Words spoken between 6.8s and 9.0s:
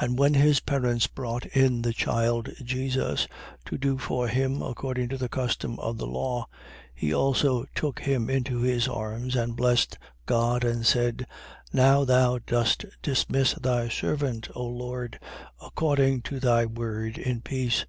2:28. He also took him into his